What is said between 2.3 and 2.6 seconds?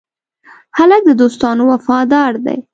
دی.